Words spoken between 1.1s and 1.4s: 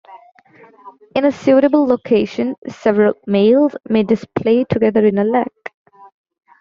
In a